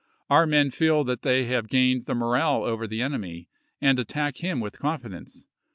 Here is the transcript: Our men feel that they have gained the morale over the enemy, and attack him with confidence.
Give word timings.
Our 0.31 0.47
men 0.47 0.71
feel 0.71 1.03
that 1.03 1.21
they 1.21 1.45
have 1.45 1.69
gained 1.69 2.05
the 2.05 2.15
morale 2.15 2.63
over 2.63 2.87
the 2.87 3.03
enemy, 3.03 3.49
and 3.79 3.99
attack 3.99 4.37
him 4.37 4.59
with 4.59 4.79
confidence. 4.79 5.45